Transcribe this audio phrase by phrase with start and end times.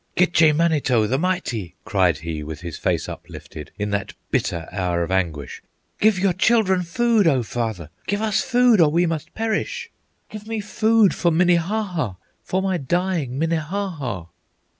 [0.17, 5.11] "Gitche Manito, the Mighty!" Cried he with his face uplifted In that bitter hour of
[5.11, 5.61] anguish,
[5.99, 7.91] "Give your children food, O father!
[8.07, 9.91] Give us food, or we must perish!
[10.27, 14.25] Give me food for Minnehaha, For my dying Minnehaha!"